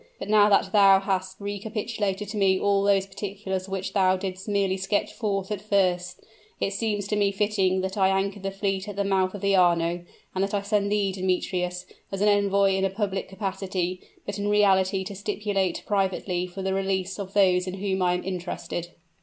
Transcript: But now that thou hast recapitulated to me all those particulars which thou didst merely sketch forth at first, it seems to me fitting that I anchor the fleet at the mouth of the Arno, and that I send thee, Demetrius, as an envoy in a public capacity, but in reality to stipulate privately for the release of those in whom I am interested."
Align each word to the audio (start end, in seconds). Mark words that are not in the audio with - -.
But 0.17 0.29
now 0.29 0.49
that 0.49 0.71
thou 0.71 0.99
hast 0.99 1.39
recapitulated 1.39 2.27
to 2.29 2.37
me 2.37 2.59
all 2.59 2.81
those 2.83 3.05
particulars 3.05 3.69
which 3.69 3.93
thou 3.93 4.17
didst 4.17 4.49
merely 4.49 4.75
sketch 4.75 5.13
forth 5.13 5.51
at 5.51 5.61
first, 5.61 6.21
it 6.59 6.73
seems 6.73 7.07
to 7.09 7.15
me 7.15 7.31
fitting 7.31 7.81
that 7.81 7.97
I 7.99 8.09
anchor 8.09 8.39
the 8.39 8.49
fleet 8.49 8.89
at 8.89 8.95
the 8.95 9.03
mouth 9.03 9.35
of 9.35 9.41
the 9.41 9.55
Arno, 9.55 10.03
and 10.33 10.43
that 10.43 10.55
I 10.55 10.63
send 10.63 10.91
thee, 10.91 11.11
Demetrius, 11.11 11.85
as 12.11 12.19
an 12.19 12.29
envoy 12.29 12.73
in 12.73 12.83
a 12.83 12.89
public 12.89 13.29
capacity, 13.29 14.01
but 14.25 14.39
in 14.39 14.47
reality 14.47 15.03
to 15.03 15.13
stipulate 15.13 15.83
privately 15.85 16.47
for 16.47 16.63
the 16.63 16.73
release 16.73 17.19
of 17.19 17.35
those 17.35 17.67
in 17.67 17.75
whom 17.75 18.01
I 18.01 18.15
am 18.15 18.23
interested." 18.23 18.87